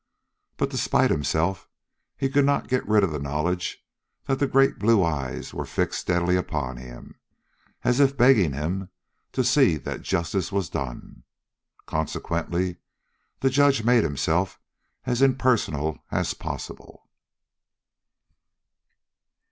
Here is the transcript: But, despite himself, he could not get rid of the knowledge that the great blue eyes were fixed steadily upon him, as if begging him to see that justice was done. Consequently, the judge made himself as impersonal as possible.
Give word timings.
But, 0.57 0.71
despite 0.71 1.11
himself, 1.11 1.69
he 2.17 2.27
could 2.27 2.43
not 2.43 2.67
get 2.67 2.87
rid 2.87 3.03
of 3.03 3.11
the 3.11 3.19
knowledge 3.19 3.85
that 4.25 4.39
the 4.39 4.47
great 4.47 4.79
blue 4.79 5.03
eyes 5.03 5.53
were 5.53 5.63
fixed 5.63 5.99
steadily 5.99 6.35
upon 6.35 6.77
him, 6.77 7.19
as 7.83 7.99
if 7.99 8.17
begging 8.17 8.51
him 8.53 8.89
to 9.33 9.43
see 9.43 9.77
that 9.77 10.01
justice 10.01 10.51
was 10.51 10.69
done. 10.69 11.21
Consequently, 11.85 12.77
the 13.41 13.51
judge 13.51 13.83
made 13.83 14.03
himself 14.03 14.59
as 15.05 15.21
impersonal 15.21 15.99
as 16.11 16.33
possible. 16.33 17.07